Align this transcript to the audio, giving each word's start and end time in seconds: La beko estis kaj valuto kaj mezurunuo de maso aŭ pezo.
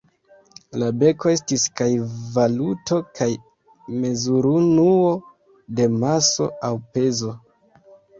La 0.83 0.85
beko 1.01 1.29
estis 1.33 1.65
kaj 1.81 1.89
valuto 2.37 2.97
kaj 3.19 3.27
mezurunuo 4.05 5.11
de 5.81 5.87
maso 6.05 6.49
aŭ 6.71 6.73
pezo. 6.97 7.31